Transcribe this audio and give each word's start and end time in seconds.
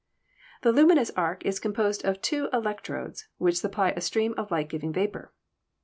The 0.63 0.71
luminous 0.71 1.11
arc 1.11 1.45
is 1.45 1.59
composed 1.59 2.03
of 2.05 2.23
two 2.23 2.49
electrodes 2.51 3.27
which 3.37 3.57
supply 3.59 3.89
a 3.91 4.01
stream 4.01 4.33
of 4.35 4.49
light 4.49 4.67
giving 4.67 4.91
vapor. 4.91 5.31